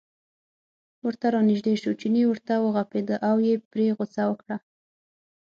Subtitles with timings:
[1.05, 4.57] ورته را نژدې شو، چیني ورته و غپېده او یې پرې غوسه وکړه.